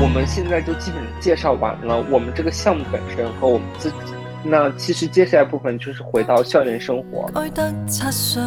[0.00, 3.96] 我们现在就基本介绍完了我们这个项目本身和我们自己。
[4.44, 7.28] 那其实接下来部分就是回到校园生活。
[7.34, 8.40] 该得七岁，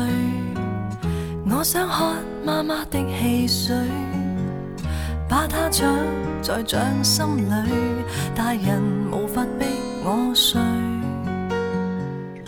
[1.45, 3.75] 我想看妈妈的汽水，
[5.27, 5.93] 把它藏
[6.41, 7.43] 在掌心里，
[8.33, 8.81] 大人
[9.11, 9.65] 无法逼
[10.05, 10.61] 我睡。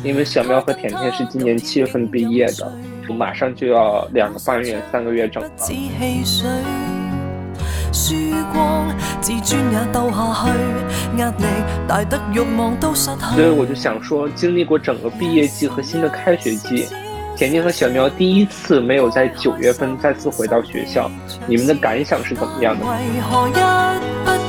[0.02, 2.72] 因为小喵和甜甜是今年七月份毕业的，
[3.14, 5.50] 马上就要两个半月、三个月整了。
[7.94, 8.16] 输
[8.52, 8.90] 光
[9.22, 11.46] 自尊也斗下去，压力
[11.88, 13.36] 大得欲望都失去。
[13.36, 16.88] 所以我就想说，经历过整个毕业季和新的开学季，
[17.38, 21.10] 甜甜和小喵第一次没有在九月份再次回到学校，
[21.46, 22.84] 你们的感想是怎么样的？
[22.84, 23.54] 为何一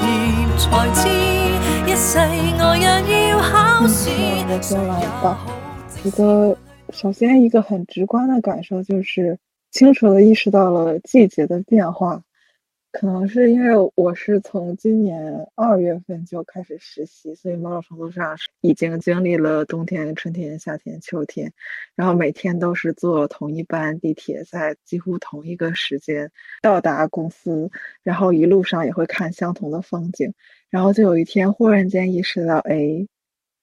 [0.01, 1.07] 毕业才知，
[1.87, 2.19] 一世
[2.59, 4.09] 我也要考试。
[4.49, 5.38] 我先来吧。
[6.02, 6.57] 一个，
[6.95, 9.38] 首先一个很直观的感受就是，
[9.71, 12.23] 清楚的意识到了季节的变化。
[12.95, 21.52] 可能是因为我是从今年二月份就开始实习，所以某种程度上已经经历了冬天、春天、夏天、秋天，
[21.96, 26.30] 然后每天都是坐同一班地铁，在几乎同一个时间
[26.63, 27.68] 到达公司，
[28.05, 30.33] 然后一路上也会看相同的风景，
[30.71, 33.09] 然后就有一天忽然间意识到，哎，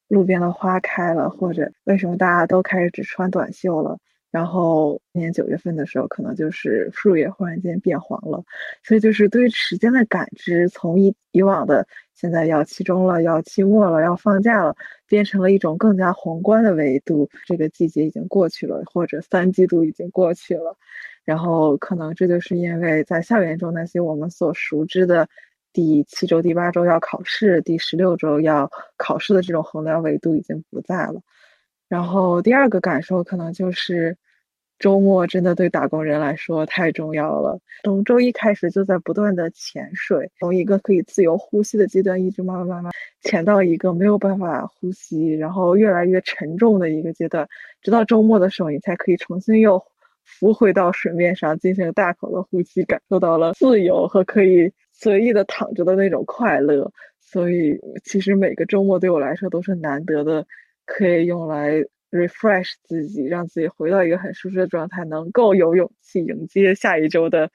[0.09, 3.97] 路边的花开了，或者为什么大家都开始只穿短袖了？
[4.31, 8.43] 然后今年九月份的时候，可能就是树叶忽然间变黄了，
[8.81, 14.73] 所以就是对于时间的感知，从以以往的现在要期中了，要期末了，要放假了，
[15.05, 17.29] 变成了一种更加宏观的维度。
[17.45, 20.77] 这个季节已经过去了，或者三季度已经过去了，
[21.25, 25.27] 然后可能这就是因为在校园中那些我们所熟知的
[25.73, 31.21] 第七周、第八周要考试，第十六周要考试的这种衡量维度已经不在了。
[31.91, 34.15] 然后第二个感受可能就是，
[34.79, 37.59] 周末真的对打工人来说太重要了。
[37.83, 47.45] 从周一开始就在不断的潜水，从一个可以自由呼吸的阶段，一直慢慢慢慢潜到一个没有办法呼吸，然后越来越沉重的一个阶段，
[47.81, 49.83] 直到周末的时候，你才可以重新又
[50.23, 56.89] 浮回到水面上进行大口的呼吸，感受到了自由和可以随意的躺着的那种快乐。
[57.19, 60.47] 所以，其实每个周末对我来说都是难得的。
[60.97, 61.71] 可以用来
[62.11, 67.49] refresh 自己，让自己回到一个很舒适的状态，能够有勇气迎接下一周的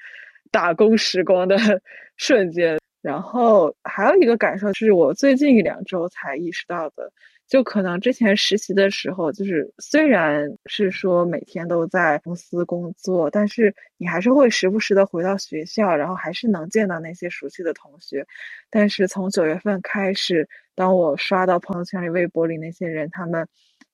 [0.51, 1.57] 打工时光的
[2.17, 2.79] 瞬间。
[3.03, 7.13] 然后还有一个感受是我最近一两周才意识到的，
[7.49, 18.27] 就可能之前实习的时候，就是虽然是说每天都在公司工作，但是你还是会时不时的回到学校，然后还是能见到那些熟悉的同学。
[18.69, 23.47] 但是从九月份开始，当我刷到朋友圈里、微博里那些人，他们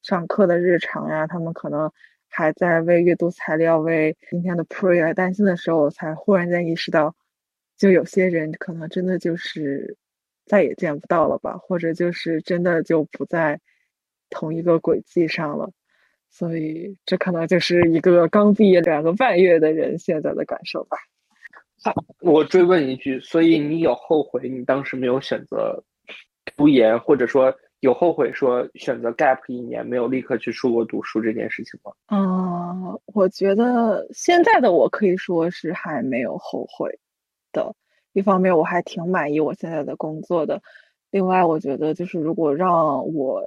[0.03, 1.93] 上课的日常呀，他们可能
[2.29, 7.15] 还在为阅读材料、为今天的 pre 而担心的时候，我才忽然间意识到。
[7.77, 9.97] 就有些人可能真的就是
[10.45, 13.61] 再也见不到了吧，或者就是真的就不在
[14.31, 15.71] 同一个轨迹上了，
[16.31, 20.97] 所以这可能就是一个刚毕业两个半月的人现在的感受吧。
[21.85, 25.83] 好，我追问一句，所以你有后悔你当时没有选择
[26.57, 31.93] 读研，或者说有后悔说选择 gap 一年没有立刻去出国读书这件事情吗？
[32.09, 36.99] 嗯，我觉得现在的我可以说是还没有后悔。
[37.53, 37.75] 的
[38.13, 40.63] 一方面，我还挺满意我现在的工作的。
[41.11, 43.43] 另外，我觉得就是如果让我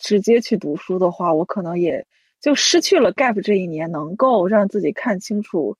[0.00, 2.04] 直接去读书的话，我可能也
[2.40, 5.76] 就失去了 gap 这一年能够让自己看清楚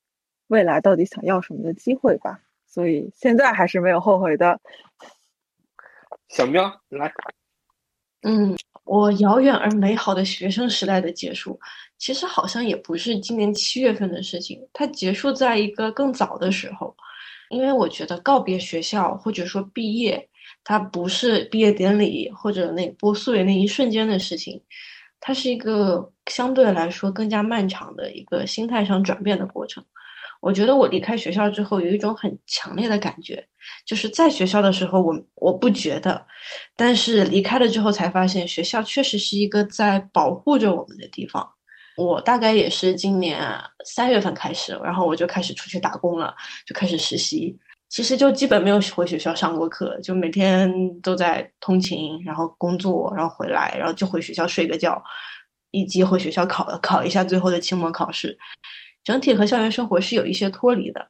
[0.47, 2.41] 未来到底想要什么的机会吧。
[2.67, 4.61] 所以现在还是没有后悔的。
[6.29, 7.13] 小喵，来。
[8.23, 11.59] 嗯，我遥远而美好的学生时代的结束，
[11.97, 16.95] 其实好像也不是今年七月份的事情，它结束在一个更早的时候。
[17.51, 20.29] 因为我觉得告别学校或者说毕业，
[20.65, 24.61] 它不是毕业典礼或者那播素颜那一瞬间的事情，
[25.21, 29.85] 它是一个相对来说更加漫长的一个心态上转变的过程。
[30.41, 33.45] 我觉得我离开学校之后有一种很强烈的感觉，
[33.87, 36.25] 就是在学校的时候我我不觉得，
[36.77, 41.56] 但是离开了之后才发现，学校确实是一个在保护着我们的地方。
[41.97, 43.41] 我大概也是今年
[43.85, 46.35] 三月份开始，然后我就开始出去打工了，
[46.67, 47.57] 就开始实习。
[47.89, 55.01] 其实就基本没有回学校上过课，就每天都在通勤，然后工作，然后回来，然后就回学校睡个觉，
[55.71, 58.37] 以及回学校考考一下最后的期末考试。
[59.05, 61.09] 整体和校园生活是有一些脱离的。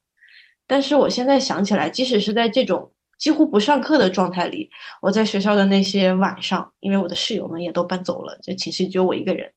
[0.67, 4.69] 但是我现在想起来，即使是在这种几乎不上课的状态里，
[5.01, 9.51] 我在学校的那些晚上，因为我的室友们也都搬走了，就寝室只有我一个人。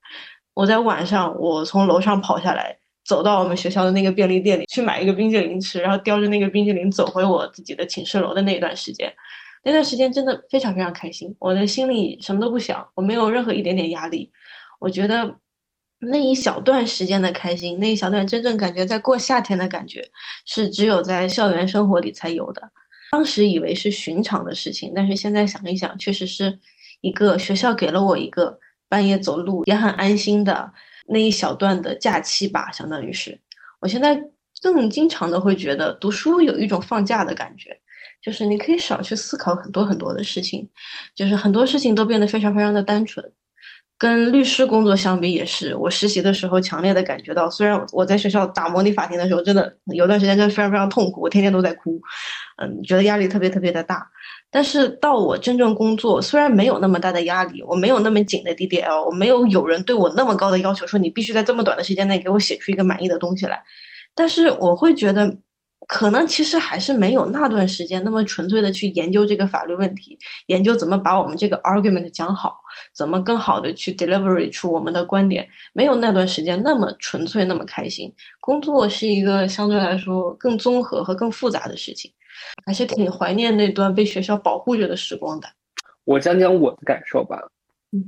[0.59, 9.09] 我在晚上，我从楼上跑下来，走到我们学校的那个便利店里去买一个冰淇淋吃，然后叼着那个冰淇淋走回我自己的寝室楼的那一段时间，
[9.63, 14.29] 那段时间真的非常非常开心，我的心里什么都不想，我没有任何一点点压力，
[14.81, 15.37] 我觉得。
[16.01, 20.01] 那一小段时间的开心，那一小段真正感觉在过夏天的感觉，
[20.45, 22.61] 是只有在校园生活里才有的。
[23.11, 26.57] 当时以为是寻常的事情，但是现在想一想，确实是
[27.01, 28.57] 一个学校给了我一个
[28.89, 30.73] 半夜走路也很安心的
[31.07, 33.39] 那一小段的假期吧，相当于是。
[33.79, 34.21] 我现在
[34.61, 37.79] 更经常的会觉得读书有一种放假的感觉，
[38.21, 40.67] 就是你可以少去思考很多很多的事情，
[41.15, 43.31] 就是很多事情都变得非常非常的单纯。
[43.99, 47.49] 跟律师工作相比，也是我实习的时候强烈的感觉到。
[47.49, 51.99] 虽然我在学校打模拟法庭的时候，真的有段时间真的非常非常痛苦，我天天都在哭，
[52.55, 54.07] 嗯，觉得压力特别特别的大。
[54.49, 63.61] 但是到我真正工作，虽然没有那么大的压力，我没有那么紧的 DDL，我没有有人对我那么高的要求，说你必须在这么短的时间内给我写出一个满意的东西来。
[64.15, 65.37] 但是我会觉得。
[65.89, 70.15] 可能其实还是没有那段时间那么纯粹的去研究这个法律问题，
[70.45, 72.59] 研究怎么把我们这个 argument 讲好，
[72.93, 78.13] 怎么更好的去 delivery 出我们的观点，没有那段时间那么纯粹那么开心。
[78.39, 82.11] 工作是一个相对来说更综合和更复杂的事情，
[82.67, 85.49] 还是挺怀念那段被学校保护着的时光的。
[86.05, 87.41] 我讲讲我的感受吧，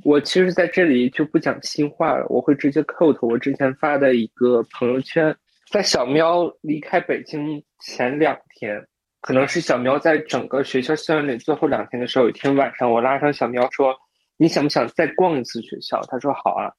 [0.03, 5.35] 我其实在这里就不讲新话了，我会直接 quote 我之前发的一个朋友圈。
[5.71, 8.85] 在小喵离开北京前两天，
[9.21, 13.95] 可能是小喵在整个学校校园里最后两天的时候，有一天晚上，我拉上小喵说
[14.35, 16.69] ：“你想不想再逛一次学校？”他说：“好啊。”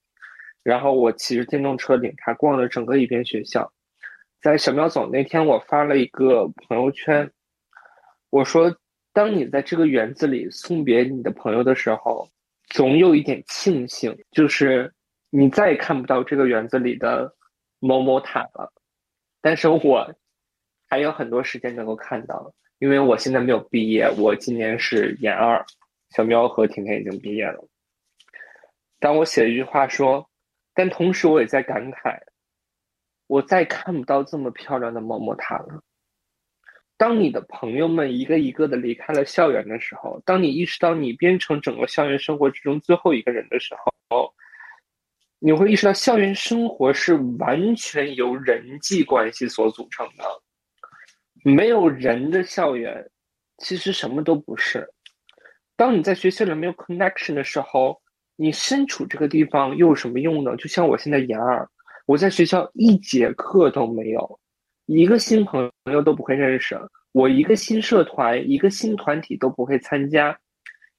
[0.61, 3.67] 然后我骑着电动车领他逛了整个一遍学校。
[4.39, 7.27] 在小喵走那天，我发了一个朋友圈，
[8.29, 8.77] 我说
[9.11, 12.29] ：“当你在这个园子里送别你的朋友的时候，
[12.67, 14.93] 总有一点庆幸，就是
[15.31, 17.33] 你再也看不到这个园子里的
[17.79, 18.71] 某某塔了。”
[19.43, 20.15] 但是我
[20.87, 25.65] 还有很多时间能够看到，因为我现在没有毕业，我今年是研二，
[26.11, 27.67] 小喵和甜甜已经毕业了。
[29.01, 30.29] 当我写了一句话说，
[30.73, 32.17] 但同时我也在感慨，
[33.27, 35.83] 我再看不到这么漂亮的么么塔了。
[36.95, 43.75] 当你的朋友们一个一个的离开了校园的时候，当你意识到你变成整个校园生活之中最后一个人的时
[44.09, 44.33] 候。
[45.45, 50.23] 你会意识到，校园生活是完全由人际关系所组成的。
[51.43, 53.05] 没有人的校园，
[53.57, 54.89] 其实什么都不是。
[55.75, 58.01] 当你在学校里没有 connection 的时候，
[58.37, 60.55] 你身处这个地方又有什么用呢？
[60.55, 61.67] 就像我现在研二，
[62.05, 64.39] 我在学校一节课都没有，
[64.85, 66.79] 一个新朋友都不会认识，
[67.11, 70.39] 我一个新社团、一个新团体都不会参加。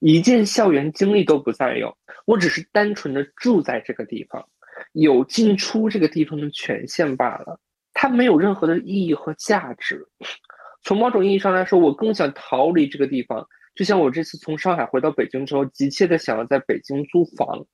[0.07, 1.97] 一件校园经历都不再有，
[2.27, 4.47] 我只是单纯的住在这个地方，
[4.93, 7.59] 有进出这个地方的权限罢了。
[7.95, 10.07] 它没有任何的意义和价值。
[10.83, 13.49] 从某种意义上来说，我更想逃离这个地方。
[13.75, 17.65] 就像我这次从上海回到北京之后，急切的想要在北京租房，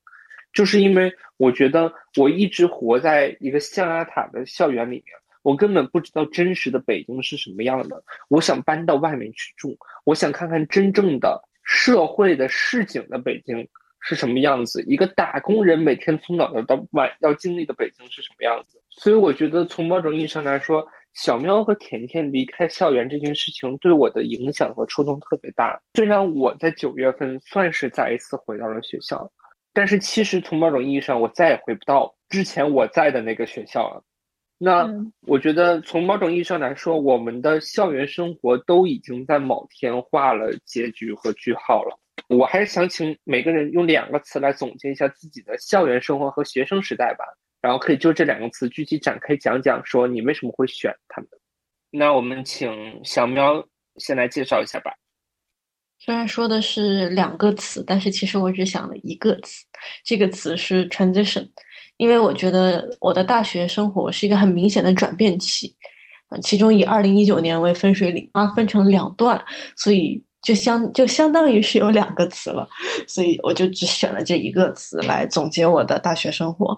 [0.53, 5.07] 就是因为我觉得我一直活在一个象牙塔的校园里面，
[5.43, 8.01] 我根本不知道真实的北京是什么样的。
[8.29, 11.43] 我想搬到外面去住，我想看看真正的。
[11.63, 13.67] 社会的市井的北京
[13.99, 14.83] 是什么样子？
[14.87, 18.81] 一个打工人每天从早到晚要经历的北京是什么样子？
[18.89, 25.79] 所以我觉得，从某种意义上来说，小喵和甜甜离开校园这件事情对我的影响和触动特别大。
[25.93, 29.31] 虽然我在九月份算是再一次回到了学校，
[29.73, 34.03] 但是其实从某种意义上，我再也回不到之前我在的那个学校了。
[34.63, 34.87] 那
[35.21, 41.99] 我觉得，从某种意义上来说，我们的校园生活都已经在某天画了结局和句号了。
[42.27, 47.25] 我还是想请每个人用两个词来总结一下自己的校园生活和学生时代吧，
[47.59, 51.29] 然后可以就这两个词具体展开讲讲，说你为什么会选他们。
[51.89, 53.65] 那我们请小喵
[53.95, 54.93] 先来介绍一下吧。
[55.97, 59.65] 虽然说的是两个词，但是其实我只想了一个词，
[60.03, 61.49] 这个词是 transition。
[62.01, 65.71] 因为我觉得我的大学生活是一个很明显的转变期，
[66.41, 69.39] 其中以二零一九年为分水岭，啊，分成两段，
[69.77, 72.67] 所以就相就相当于是有两个词了，
[73.07, 76.75] 所以我就只选了这一个词来总结我的大学生活。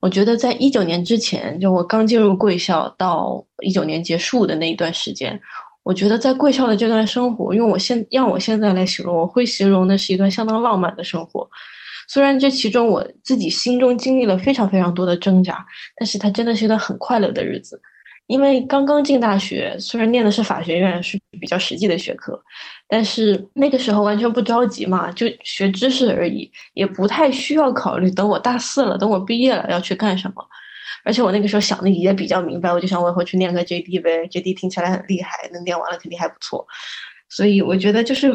[0.00, 5.40] 我觉得在一九年之前，就我刚进入贵校到一九年结束的那一段时间，
[5.84, 11.48] 我觉得在贵校的这段生活，用我现让我现在来形容，我会形容的是一段相当浪漫的生活。
[12.08, 15.64] 虽然这其中我自己心中经历了非常非常多的挣扎，
[15.96, 17.80] 但是它真的是一段很快乐的日子。
[18.26, 22.38] 因为刚刚进大学，虽然念的是法学院，是比较实际的学科，
[22.86, 30.46] 但是那个时候完全不着急嘛，就学知识而已，也不太需要考虑等我大四了，等我毕业了要去干什么。
[31.04, 36.66] 而且我那个时候想的也比较明白，我就想我以后去念个 JD 呗，JD 听起来很厉害，那念完了肯定还不错。
[37.30, 38.30] 所以我觉得就是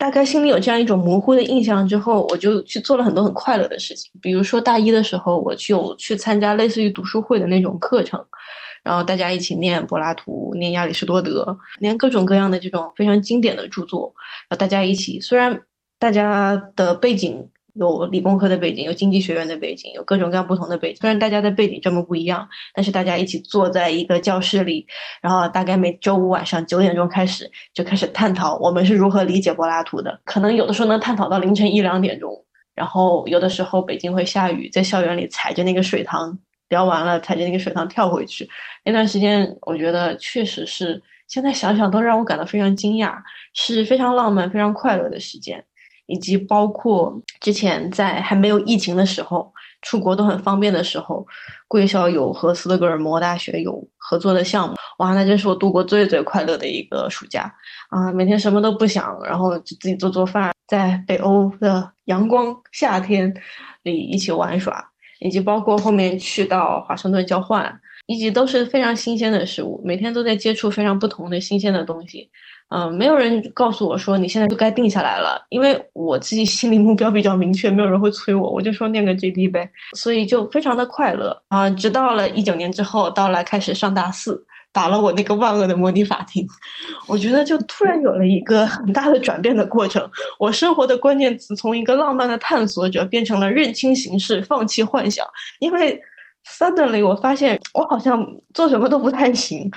[0.00, 4.10] 大概心里有这样一种模糊的印象之后，我就去做了很多很快乐的事情。
[4.22, 8.24] 比如说大一的时候，我就去参加类似于读书会的那种课程，
[8.82, 14.14] 然后大家一起念柏拉图、念亚里士多德、念各种各样的这种非常经典的著作，
[14.48, 15.60] 然后大家一起，虽然
[15.98, 17.50] 大家的背景。
[17.74, 21.00] 有理工科的背景，有经济学院的背景，有各种各样不同的背景。
[21.00, 24.86] 虽然大家的背景这么不一样，但是大家一起坐在一个教室里，
[25.20, 30.20] 然后大概每周五晚上九点钟开始就开始探讨我们是如何理解柏拉图的。
[30.24, 32.32] 可能有的时候能探讨到凌晨一两点钟，
[32.74, 38.48] 然后有的时候北京会下雨，在校园里踩着那个水塘聊完了，踩着那个水塘跳回去。
[38.84, 43.14] 那段时间我觉得确实是，现在想想都让我感到非常惊讶，
[43.54, 45.64] 是非常浪漫、非常快乐的时间。
[46.10, 49.52] 以及包括之前在还没有疫情的时候，
[49.82, 51.24] 出国都很方便的时候，
[51.68, 57.50] 贵校有和斯德哥尔摩大学有合作的项目，哇，那真是我度过最最快乐的一个暑假
[57.90, 58.10] 啊！
[58.12, 63.32] 每天什么都不想，然后就自己做做饭，在北欧的阳光夏天
[63.84, 64.84] 里一起玩耍，
[65.20, 72.28] 以及包括后面去到华盛顿交换，以及都是非常新鲜的事物，每天都在接触非常不同的新鲜的东西。
[72.70, 81.68] 嗯，没有人告诉我说你现在就该定下来了，因为我自己心里目标比较明确，没有人会催我，我就说念个 JD 呗，所以就非常的快乐啊。
[81.70, 84.40] 直到了一九年之后，到了开始上大四，
[84.72, 86.46] 打了我那个万恶的模拟法庭，
[87.08, 90.08] 我觉得就突然有了一个很大的转变的过程。
[90.38, 95.26] 我生活的关键词从一个浪漫的探索者变成了认清形势，放弃幻想，
[95.58, 96.00] 因为
[96.46, 98.24] suddenly 我发现我好像
[98.54, 99.68] 做什么都不太行。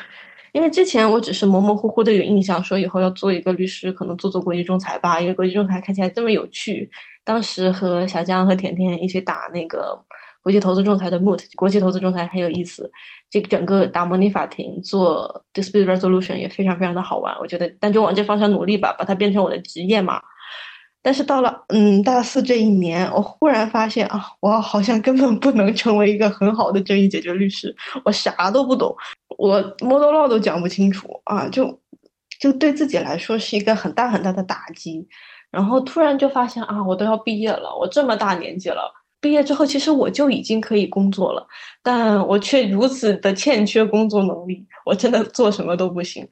[0.53, 6.89] 因为之前我只是模模糊糊的有印象，说以后要做一个律师，可能做做国际仲裁吧，因为国际仲裁看起来这么有趣。
[7.25, 9.99] 当时和小江和甜甜一起打那个
[10.43, 12.89] 国际投资仲裁的 moot，国际投资仲裁很有意思。
[13.31, 20.21] 这整个打模拟法庭做 dispute resolution 也非常非常的好玩，我觉得，但就往这方向努力吧，把它变成我的职业嘛。
[21.01, 28.95] 但是到了嗯大四这一年，我忽然发现啊，我好像根本不能成为一个很好的争议解决律师，我啥都不懂，
[29.37, 31.79] 我 model 都讲不清楚啊，就
[32.39, 35.07] 就对自己来说是一个很大很大的打击。
[35.51, 41.45] 然后突然就发现啊，我都要毕业了，我这么大年纪了，毕业之后其实我就已经可以工作了，
[41.81, 46.27] 但我却如此的欠缺工作能力，我真的做什么都不行。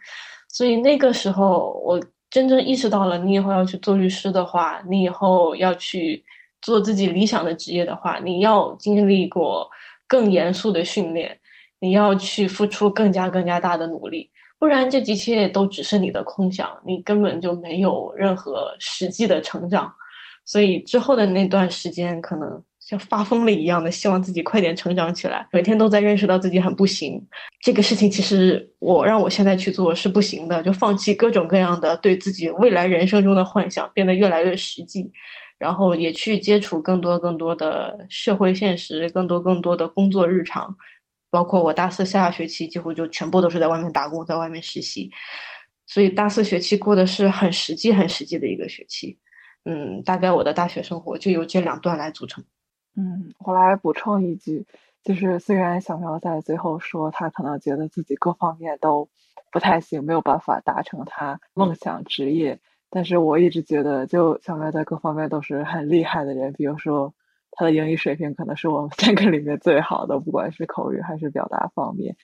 [0.50, 2.02] 所以那个时候我。
[2.32, 6.24] 真正意识到了，你以后要去做律师的话，你以后要去
[6.62, 9.70] 做自己理想的职业的话，你要经历过
[10.08, 11.38] 更严肃的训练，
[11.82, 19.94] 你要去付出更加更加大的努力，不然这一切都只是你的空想，你根本就没有任何实际的成长。
[20.46, 22.64] 所以之后的那段时间，可能。
[22.80, 25.48] 像发疯了一样的，希望自己快点成长起来。
[25.52, 27.26] 每天都在认识到自己很不行，
[27.62, 35.10] 这个事情其实我让我现在去做是不行的，就放弃各种各样的对自己未来人生中的幻想，变得越来越实际，
[35.58, 40.76] 然后也去接触更多更多的社会现实，更多更多的工作日常，
[41.32, 45.10] 包括我大四下学期几乎就全部都是在外面打工，在外面实习，
[45.88, 49.18] 所以大四学期过的是很实际、很实际的一个学期。
[49.64, 52.44] 嗯，大概我的大学生活就由这两段来组成。
[52.96, 54.66] 嗯，我来补充一句，
[55.04, 59.08] 就是虽然小苗在最后说他可能觉得自己各方面都
[59.52, 62.60] 不太行，没有办法达成他梦想职业，
[62.90, 66.52] 但是我一直觉得，就小苗在各方面都是很厉害的人。
[66.54, 67.14] 比如说，
[67.52, 72.16] 他的英语水平可能是我们三个里面最好的，不管是口语还是表达方面。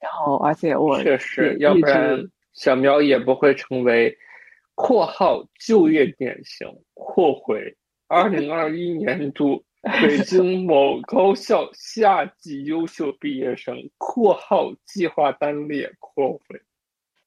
[0.00, 2.22] 然后，而且我确实，要不然
[2.52, 4.16] 小苗也不会成为
[4.76, 7.76] （括号就业典型）（括回
[8.06, 16.62] 二零二一年度 ）。北京某高校夏季优秀毕业生（括号计划单列括回）。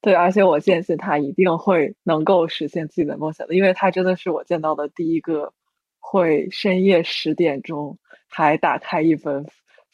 [0.02, 5.54] 对，而且我坚信他一定会能够实现自己的梦想的，因为他真的是我见到的第一个
[6.10, 7.98] 会深夜十点钟
[8.30, 9.46] 还打开一本。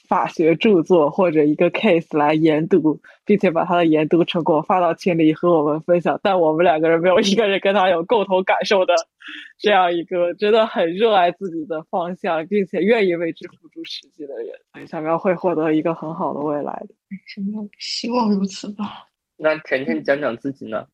[0.05, 8.93] 法学著作或者一个 case 来研读，并且把他的研读成果发到群里和我们分享，但我们两个人没有一个人跟他有共同感受的，
[9.57, 14.33] 这样一个真的很热爱自己的方向，并且愿意为之付出实际的
[14.75, 16.93] 人，小苗会获得一个很好的未来的。
[17.79, 19.07] 希望如此吧。
[19.37, 20.85] 那甜甜讲讲自己呢？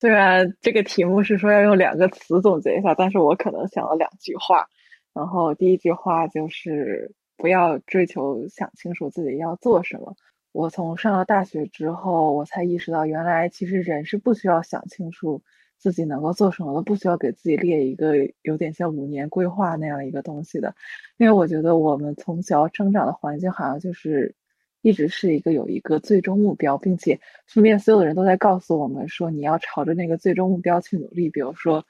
[0.00, 4.66] 虽然这个题目是说要用两个词总结一下，但是我可能想了两句话。
[5.14, 7.14] 然后第一句话就是。
[7.42, 10.14] 不要追求想清楚自己要做什么。
[10.52, 15.40] 我从上了大学之后，我才意识到，原来其实人是不需要想清楚
[15.78, 20.74] 自己能够做什么的，不需要给自己列一个有点像五年规划那样一个东西的。
[21.16, 24.34] 因为我觉得我们从小成长的环境好像就是
[24.82, 31.28] 一直是一个有一个最终目标，并且身边所有的人都在告诉我们说，你要朝着那个最终目标去努力。
[31.28, 31.84] 比如说，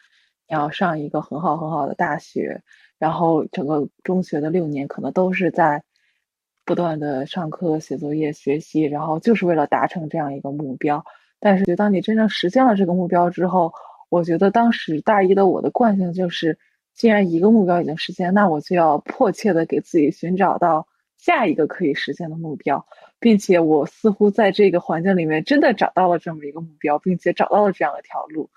[0.49, 2.63] 你要上一个很好很好的大学，
[2.99, 5.85] 然后整个中学的六年可能都是在
[6.65, 11.05] 不断的上课、写作业、学习，然后就是为了达成这样一个目标。
[11.39, 13.73] 但是，当你真正实现了这个目标之后，
[14.09, 16.59] 我觉得当时大一的我的惯性就是，
[16.93, 20.89] 既然一个目标已经实现，那我就要迫切的给自己寻找到。
[21.23, 22.87] 下一个可以实现的目标，
[23.19, 28.49] 并且我似乎在这个环境里面真的找到了这么一个目标，并且找到了这样一条路。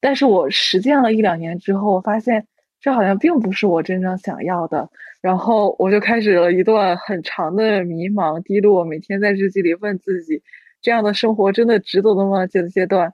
[0.00, 2.46] 但是我实践了一两年之后，我发现
[2.80, 4.88] 这好像并不是我真正想要的。
[5.20, 10.40] 然后我就开始了一段很长的迷茫、低落，每天在日记里问自己：
[10.80, 12.46] 这样的生活真的值得的吗？
[12.46, 13.12] 这个阶段。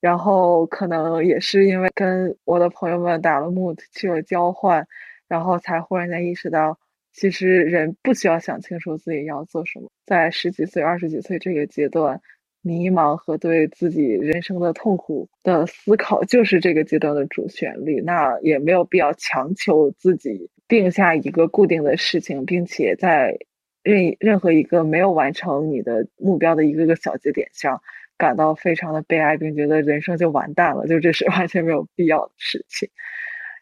[0.00, 4.86] 然后可能也是因为跟我的朋友们打了 m o 去了交换，
[5.28, 6.78] 然后才忽然间意识到。
[7.14, 12.20] 其实人不需要想清楚自己要做什么，在十几岁、二十几岁这个阶段，
[12.60, 18.00] 迷茫和对自己人生的痛苦的思考就是这个阶段的主旋律。
[18.00, 23.38] 那也没有必要强求自己定下一个固定的事情，并且在
[23.84, 27.80] 任任何一个没有完成你的目标的一个个小节点上
[28.18, 32.90] 感到非常的悲哀，并觉得人生就完蛋了，就这是 完全没有必要的事情。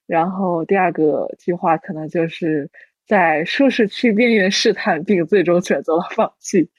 [0.06, 2.71] 然后第二个计划可能就是。
[3.06, 6.71] 在舒适区边缘试探，并最终选择了放弃。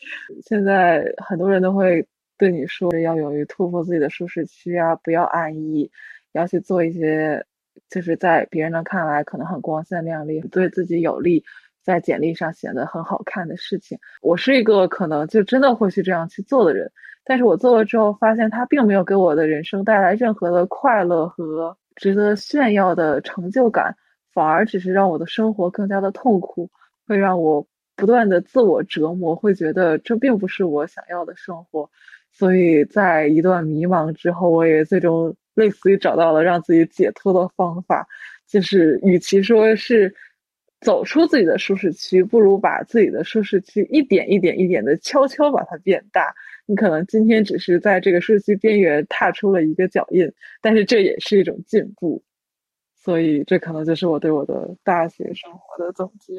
[0.45, 2.05] 现在很多人都会
[2.37, 5.91] 对你说，要勇于突破自己的舒适区啊，不要安逸，
[6.31, 7.45] 要去做一些
[7.89, 11.43] 就是在别人的看来可能很光鲜亮丽、对自己有利、
[11.83, 13.99] 在简历上显得很好看的事情。
[14.21, 16.91] 我是一个可能就真的会去这样去做的人，
[17.25, 23.95] 但是我做了之后，发现它并没有给我的人生带来任何的快乐和值得炫耀的成就感。
[24.33, 26.69] 反而只是让我的生活更加的痛苦，
[27.07, 31.89] 会让我不断的自我折磨，会觉得这并不是我想要的生活。
[32.31, 38.07] 所以在一段迷茫之后，我也最终类似于找到了让自己解脱的方法，
[38.47, 40.15] 就是与其说是
[40.81, 46.33] 走出自己的舒适区，不如把自己的舒适区一点一点一点的悄悄把它变大。
[46.65, 52.23] 你可能今天只是在这个舒适区边缘踏出了一个脚印，但是这也是一种进步。
[53.03, 56.33] 所以，这可能就是我对我的大学生活的总结。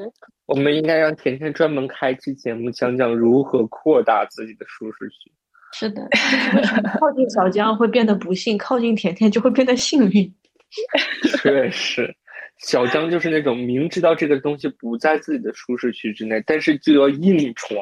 [0.47, 5.31] 我们应该让甜甜专门开一期节目，讲讲如何扩大自己的舒适区。
[5.73, 6.09] 是的，
[6.99, 10.35] 靠近小江会变得不幸，靠近甜甜就会变得幸运。
[11.43, 12.17] 确实，
[12.59, 17.79] 小江就是那种明知道这个东西不在自己的舒适区之内，但是就要硬闯，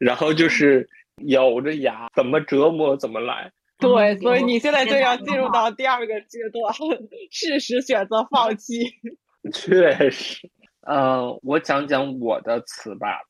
[0.00, 0.86] 然后就是
[1.28, 3.50] 咬着牙怎么折磨怎么来。
[3.78, 6.74] 对，所以你现在就要进入到第二个阶段，
[7.30, 8.84] 适时选择放 弃。
[9.52, 10.48] 确实，
[10.88, 13.20] 嗯，我讲讲我的词吧。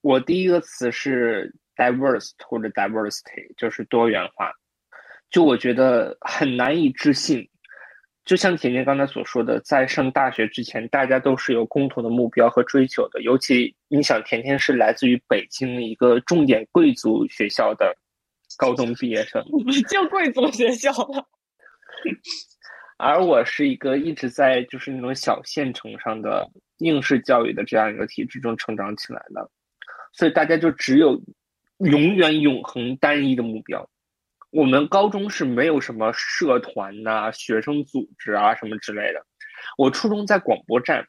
[0.00, 4.52] 我第一个词是 diverse 或者 diversity，就是多元化。
[5.30, 7.48] 就我觉得很难以置信，
[8.24, 13.22] 就像甜甜刚才所说的，在上大学之前，大家都是有共同的目标和追求的。
[13.22, 17.96] 尤其你想，甜甜是来自于北京一个重点贵族学校的。
[18.58, 19.44] 高中毕业生
[19.88, 21.26] 就贵族学校了，
[22.98, 29.50] 而我是一个一直在就是那种小县城上的应试教育的这样一个体制中成长起来的，
[30.12, 31.20] 所以大家就只有
[31.78, 33.88] 永远永恒单一的目标。
[34.50, 39.24] 我们高中是没有什么社团呐、学生组织啊什么之类的。
[39.78, 41.06] 我初中在广播站。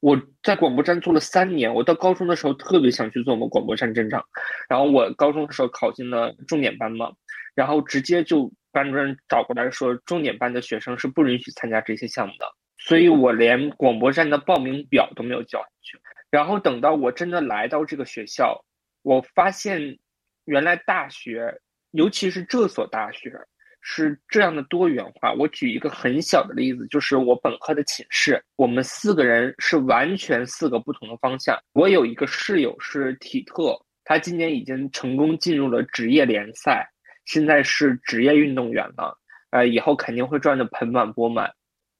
[0.00, 4.24] 我在广播站做了三年，我到高中的时候特别想去做我们广播站站长，
[4.68, 7.10] 然后我高中的时候考进了重点班嘛，
[7.56, 12.46] 然后直接就班主任找过来说，重点班的学生是不允许参加这些项目的，
[12.78, 15.98] 所以我连广播站的报名表都没有交上去。
[16.30, 18.64] 然后等到我真的来到这个学校，
[19.02, 19.98] 我发现
[20.44, 23.32] 原来大学，尤其是这所大学。
[23.80, 25.32] 是这样的多元化。
[25.32, 31.58] 我举一个很小的例子，就是我本科的寝室，我们四个人是完全四个不同的方向。
[31.72, 36.88] 我有一个室友是体特，他今年已经成功进入了职业联赛，
[37.24, 39.18] 现在是职业运动员了，
[39.50, 41.52] 呃，以后肯定会赚得盆满钵满。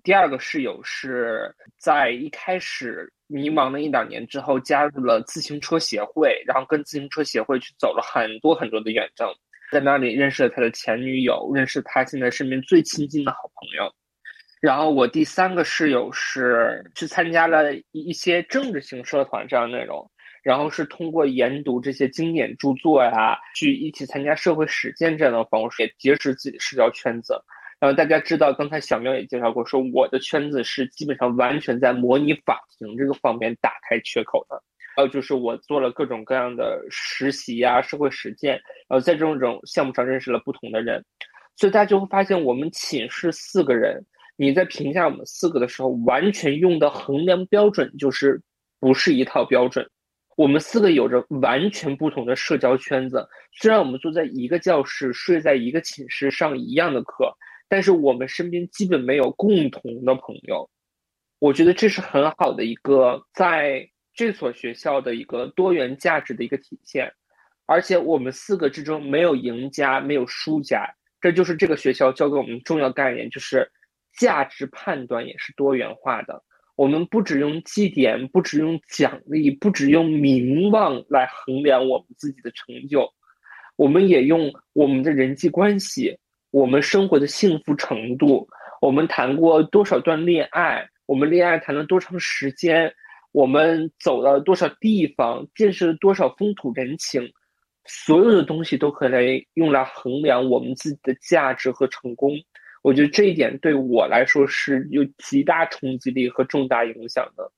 [0.03, 9.29] 第二个室友是在一开始迷茫了一两年之后，加入了自行车协会，然后跟自行车协会去走了很多很多的远征。
[9.71, 13.93] 在那里认识了他的前女友，认识他现在身边最亲近的好朋友。
[14.61, 20.11] 然后我第三个室友是去参加了一些政治性社团这样内容，
[20.43, 27.41] 然后是通过研读这些经典著作呀，去一起参加社会实践这样的方式，也结识自己的社交圈子。
[27.79, 34.61] 然后大家知道，刚才小喵也介绍过，说我的圈子是基本上完全在模拟法庭这个方面打开缺口的。
[34.99, 38.55] 还有就是我做了各种各样的实习呀、社会实践，
[38.89, 41.05] 然后在这种项目上认识了不同的人，
[41.55, 44.05] 所以大家就会发现，我们寝室四个人，
[44.37, 48.43] 你在评价我们四个的时候，完全用的衡量标准就是
[48.81, 49.89] 不是一套标准。
[50.37, 57.33] 我们四个有着完全不同的社交圈子，虽然我们坐在一个教室，睡在一个寝室，上一样的课，
[57.69, 60.69] 但是我们身边基本没有共同的朋友。
[61.39, 67.09] 我觉得这是很好的一个在这所学校的一个多元价值的一个体现，
[67.67, 73.71] 而且我们四个之中没有赢家，没有输家，这就是这个学校教给我们重要概念，就是
[74.19, 76.43] 价值判断也是多元化的。
[76.75, 83.09] 我们不只用绩点，不只用奖励，不只用名望来衡量我们自己的成就，
[83.77, 86.19] 我们也用我们的人际关系，
[86.51, 88.49] 我们生活的幸福程度，
[88.81, 90.85] 我们谈过多少段恋爱。
[91.07, 92.93] 我们恋爱谈了多长时间？
[93.33, 95.47] 我们走了多少地方？
[95.55, 97.31] 见识了多少风土人情？
[97.85, 102.33] 所有的东西都可以用来衡量我们自己的价值和成功。
[102.83, 107.51] 我觉得这一点对我来说是有极大冲击力和重大影响的。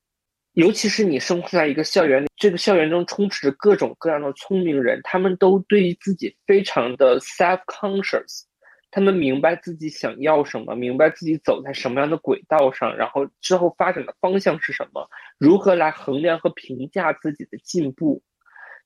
[0.54, 8.42] 尤其是你生活在一个校园里，这个校园中充斥着各种各样的聪明人，他们都对于自己非常的 self conscious。
[8.90, 18.22] 他们明白自己想要什么，明白自己走在什么样的轨道上，然后之后发展的方向是什么，如何来衡量和评价自己的进步。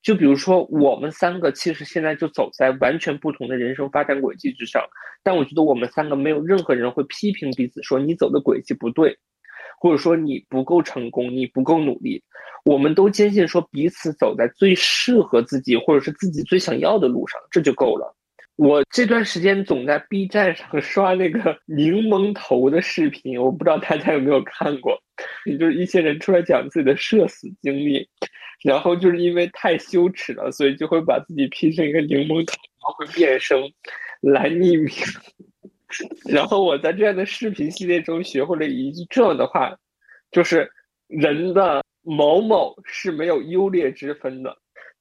[0.03, 4.83] 就比如说，我们三个其实现在就走在完全不同的人生发展轨迹之上，
[5.23, 9.17] 但我觉得我们三个没有任何人会批评彼此说你走的轨迹不对，
[9.81, 12.23] 或者说你不够成功，你不够努力。
[12.67, 18.15] 我们都坚信说彼此走在最适合自己或者是自己最想要的路上，这就够了。
[18.57, 24.97] 我这段时间总在 B 站上 刷那个柠檬头的视频，我不知道大家有没有看过，
[25.59, 28.09] 就是一些人出来讲自己的社死经历，
[28.63, 33.61] 然后就是因为太羞耻了，所以就会把自己 P 成一个柠檬头，然后会变声
[34.21, 34.95] 来匿名。
[36.27, 39.77] 然后我在这样的视频系列中学会了一句这样的话，
[40.31, 40.71] 就是
[41.09, 44.57] 人的某某是没有优劣之分的。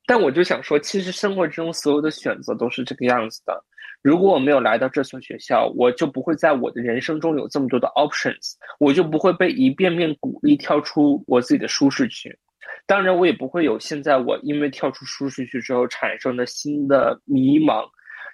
[0.05, 3.63] 但我就想说，其实生活之中所有的选择都是这个样子的。
[4.01, 12.37] 如果我没有来到这所学校，我就不会在我的人生中有这么多的 options，我就不会被一遍遍鼓励跳出我自己的舒适区。
[12.85, 17.85] 当然，我也不会有现在我因为跳出舒适区之后产生的新的迷茫。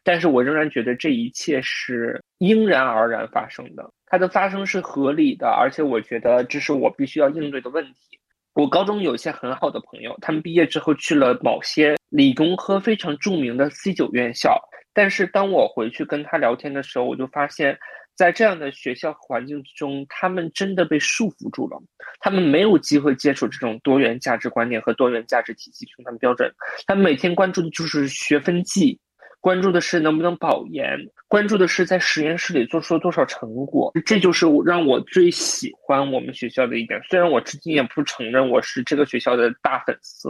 [0.03, 8.18] 但是我仍然觉得这一切是应然而然发生的，它的发生是合理的，而且我觉得这是我必须要应对的问题。
[8.59, 14.61] 我高中有一些很好的朋友，他们毕业之后去了某些理工科非常著名的 C 九院校。
[14.91, 17.79] 但是当我回去跟他聊天的时候，我就发现，
[18.17, 21.81] 在这样的学校环境之中，他们真的被束缚住了。
[22.19, 26.51] 他们没有机会接触这种多元价值观念和多元价值体系评判标准。
[26.85, 28.99] 他们每天关注的就是学分绩。
[29.41, 37.01] 关注的是能不能保研，关注的是在实验室里做出了多少成果，这就是让我最喜欢我们学校的一点。
[37.09, 40.29] 虽然我至今也不承认我是这个学校的大粉丝，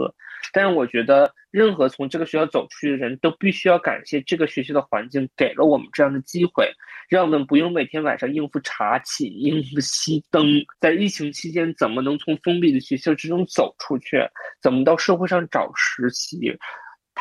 [0.52, 6.70] 但是我觉得任何从这个学校走出去的人都必须要感谢这个学校的环境给了我们这样的机会，
[7.08, 10.46] 让我们不用每天晚上应付查寝、 应付熄灯。
[10.80, 14.22] 在疫情期间，怎么能从封闭的学校之中走出去？
[14.62, 16.56] 怎么到社会上找实习？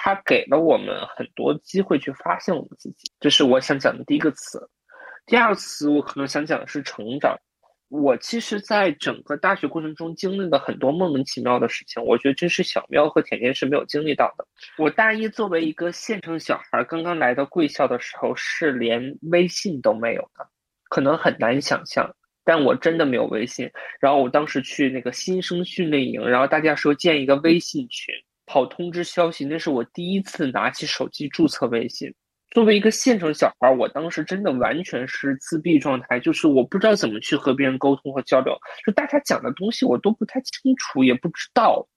[0.02, 4.58] 他给了我们很多机会去发现我们自己，这是我想讲的第一个词。
[5.26, 7.38] 第二个词，我可能想讲的是成长。
[7.90, 14.48] 我其实，在整个大学过程中经历了很多莫名其妙的事情，我觉得这是小喵和甜甜是没有经历到的。
[14.78, 20.48] 我大一作为一个县城小孩，刚刚来到贵校的时候，是连微信都没有的，
[20.90, 22.10] 可能很难想象。
[22.46, 23.70] 但我真的没有微信。
[24.00, 28.16] 然后我当时去那个新生训练营，然后大家说建一个微信群。
[28.52, 32.12] 好通知消息，那是我第一次拿起手机注册微信。
[32.50, 41.88] 作为一个县城小孩，我当时真的完全是自闭状态，就是我不知道怎么去和别人沟通和交流，就大家讲的东西我都不太清楚，也不知道。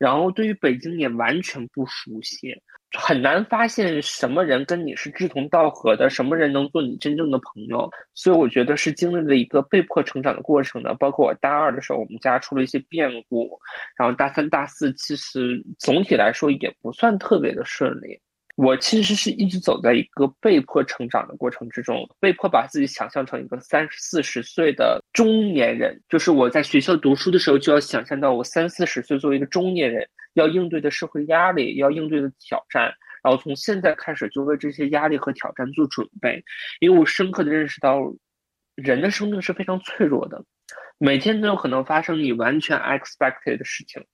[0.00, 2.56] 然后对于北京也完全不熟悉。
[2.98, 10.92] 很难发现什么人跟你是志同道合的，什么人能做你真正的朋友，所以我觉得是经历了一个被迫成长的过程的。
[10.94, 13.60] 包括我大二的时候，我们家出了一些变故，
[13.96, 18.20] 然后大三、大四其实总体来说也不算特别的顺利。
[18.62, 30.06] 我其实是一直走在一个被迫成长的过程之中，被迫把自己想象成一个三四十岁的中年人，就是我在学校读书的时候就要想象到我三四十岁作为一个中年人。
[30.34, 32.84] 要应对的社会压力，要应对的挑战，
[33.20, 36.44] 然后从现在开始就为这些压力和挑战做准备。
[36.78, 37.98] 因为我深刻的认识到，
[38.76, 40.44] 人的生命是非常脆弱的，
[40.98, 44.04] 每天都有可能发生你完全 expected 的事情。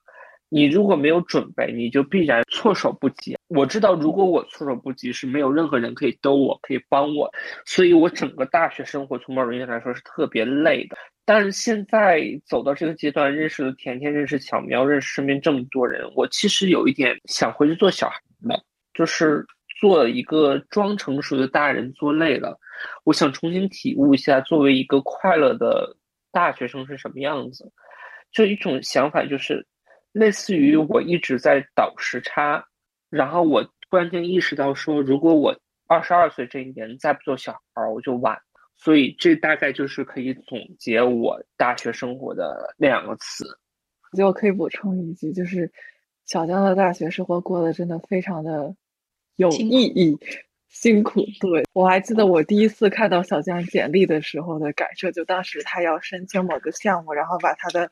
[0.49, 3.37] 你如果没有准备，你就必然措手不及。
[3.49, 7.29] 我知道，如果我措手不及，是没有任何人可以兜我，可以帮我。
[7.65, 10.97] 所以我整个大学生活从某种意义上来说是特别累的。
[11.25, 18.63] 但是现在走到这个阶段，认识了甜甜，认识小苗，认识身边这么多人，我其实有一点想回去做小孩了，
[18.95, 19.45] 就是
[19.81, 22.57] 做一个装成熟的大人，做累了，
[23.03, 25.97] 我想重新体悟一下，作为一个快乐的
[26.31, 27.73] 大学生是什么样子。
[28.31, 29.67] 就一种想法就是。
[30.17, 32.65] 类似于我一直在倒时差，
[33.11, 35.55] 然后我突然间意识到说，如果我
[35.87, 38.39] 二十二岁这一年再不做小孩，我就晚。
[38.79, 43.45] 所以这大概就是可以总结我大学生活的两个词。
[44.11, 45.71] 我觉得我可以补充一句，就是
[46.25, 48.75] 小江的大学生活过得真的非常的
[49.37, 50.19] 有意义。
[50.69, 57.91] 辛苦，对我还记得我第一次看到小江简历的时候的感受，就当时他要申请某个项目，然后把他的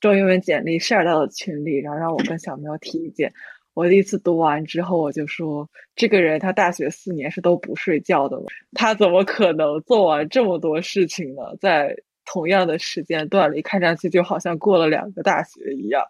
[0.00, 3.32] 中英文简历晒到了群里，然后让我跟小喵提意见。
[3.74, 8.38] 我第一次读完之后，我就说，这个人他大学四年是都不睡觉的，
[8.72, 11.42] 他怎么可能做完这么多事情呢？
[11.60, 16.02] 在同样的时间段里，看上去就好像过了两个大学一样。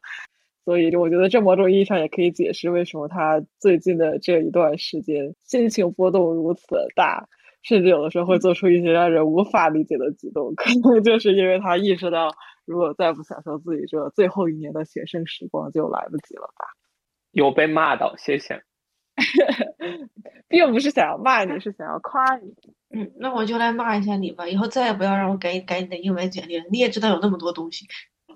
[0.66, 6.64] 所以，我觉得这某种意义上也可以解释为什么他最近的这一段时间心情波动如此
[6.96, 7.28] 大，
[7.62, 10.52] 甚至有的时候会做出一些让人无法理解的举动。
[10.56, 12.30] 可能就是因为他意识到，
[12.64, 16.66] 如果再不享受自己这最后一年的学生时光，就来不及了吧？
[17.30, 18.60] 有被骂到，谢谢。
[20.48, 22.52] 并不是想要骂你，是想要夸你。
[22.90, 24.48] 嗯，那我就来骂一下你吧。
[24.48, 26.64] 以后再也不要让我改改你的英文简历了。
[26.72, 27.86] 你也知道有那么多东西。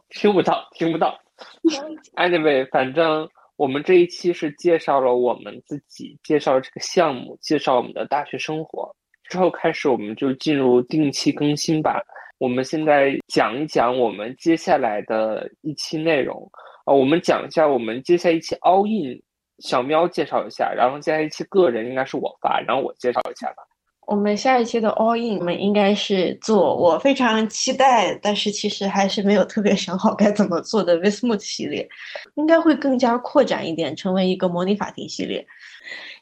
[0.08, 1.18] 听不到，听不到。
[2.16, 8.94] Anyway，反正我们这一期是介绍了我们自己，介绍这个项目，介绍我们的大学生活。
[9.28, 12.02] 之后开始，我们就进入定期更新吧。
[12.38, 16.50] 我们现在讲一讲我们接下来的一期内容
[16.84, 19.22] 啊，我们讲一下我们接下来一期 All In，
[19.58, 23.62] 小喵介绍一下，然后接下来一期个人应该是我发，然后我介绍一下吧。
[24.10, 31.88] 我们下一期的 All In，我们应该是做我非常期待，但是其实还是没有特别想好该怎么做的 Vismut 系列，
[32.34, 35.46] 应该会更加扩展一点，成为一个模拟法庭系列。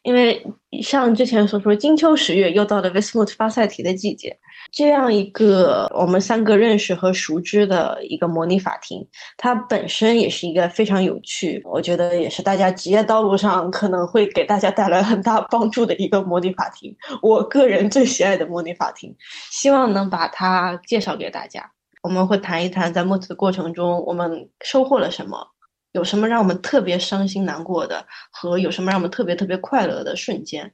[0.02, 0.44] 因为
[0.82, 4.36] 像之前所说，金秋十月又到了 Vismut 发赛题的季节，
[4.70, 16.94] 这样一个我们三个认识和熟知的一个模拟法庭，它本身也是一个非常有趣，我觉得也是大家职业道路上可能会给大家带来很大帮助的一个模拟法庭。
[17.22, 19.14] 我个人最喜爱的模拟法庭，
[19.50, 21.70] 希望能把它介绍给大家。
[22.02, 25.46] 我们会谈一谈在 Mut 的过程中，我们收获了什么。
[25.92, 30.70] 有什么让我们特别伤心难过的，和有什么让我们特别特别快乐的瞬间，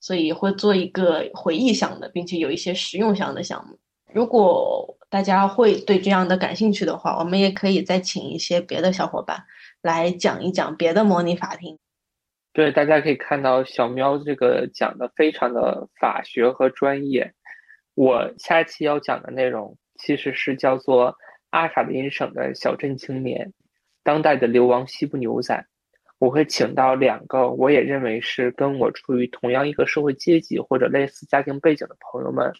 [0.00, 3.78] 所以会做一个回忆项的，并且有一些实用项的项目。
[4.12, 9.44] 如果大家会对这样的感兴趣的话，我们也可以再请一些别的小伙伴
[9.82, 11.78] 来讲一讲别的模拟法庭。
[12.52, 17.34] 对，大家可以看到小喵这个讲的非常的法学和专业。
[17.94, 21.16] 我下期要讲的内容其实是叫做
[21.50, 23.52] 阿卡林省的小镇青年。
[24.02, 25.66] 当代的流亡西部牛仔，
[26.18, 32.52] 我会请到两个我也认为是跟我处于同样一个社会阶级或者类似家庭背景的朋友们，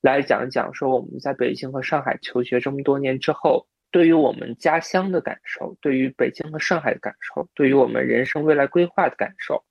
[0.00, 9.62] 来讲一讲说我们在北京和上海求学这么多年之后，对于我们家乡的感受，对于北京和上海的感受，对于我们人生未来规划的感受。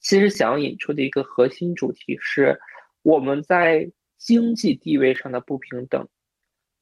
[0.00, 2.58] 其实想要引出的一个核心主题是，
[3.02, 6.08] 我们在经济地位上的不平等，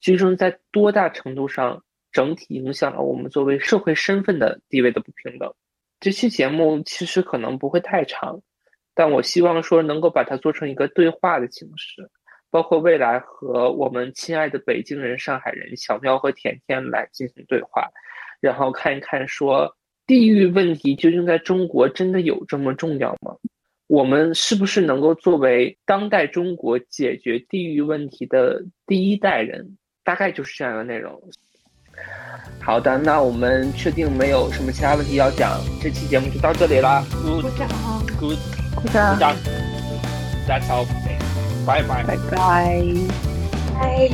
[0.01, 1.83] 其实在多大程度上？
[2.13, 5.53] 整体影响了我们作为社会身份的地位的不平等。
[5.99, 8.41] 这期节目其实可能不会太长，
[8.95, 12.09] 但我希望说能够把它做成一个对话的形式，
[12.51, 17.89] 包括未来和我们亲爱的北京人、上海人小喵和甜甜来进行对话，
[18.41, 19.75] 然后看一看说
[20.07, 23.35] 地域问题究竟在中国真的有这么重要吗？
[23.87, 29.79] 我们是不是能够作为当代中国解决地域问题的第一代人？
[30.05, 31.21] 大概就是这样的内容。
[32.63, 37.05] 好的，那我们确定没有什么其他问题要讲，这期节目就到这里啦。
[37.23, 37.69] 鼓掌
[38.19, 38.39] ，Good，
[38.75, 39.37] 鼓掌，鼓掌。
[40.49, 40.87] That's all，
[41.65, 42.37] 拜拜，拜拜，
[43.79, 44.11] 拜。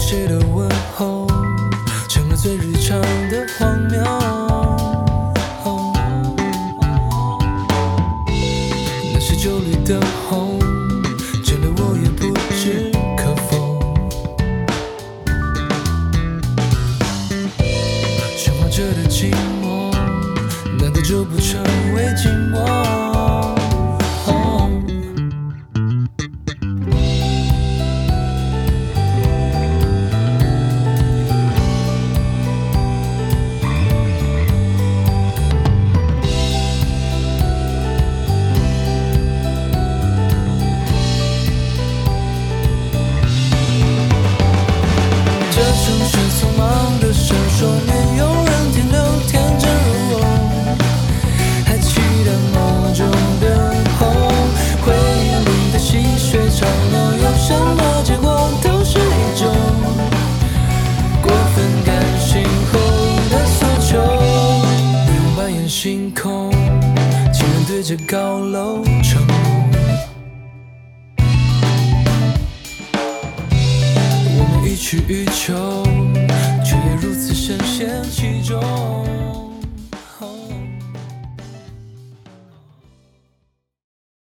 [0.00, 1.27] 谁的问候，